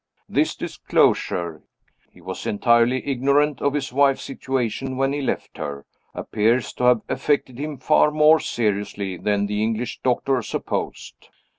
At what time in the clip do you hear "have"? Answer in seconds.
6.85-7.01